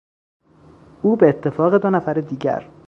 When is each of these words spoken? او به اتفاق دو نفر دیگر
او 1.01 1.15
به 1.15 1.29
اتفاق 1.29 1.77
دو 1.77 1.89
نفر 1.89 2.13
دیگر 2.13 2.67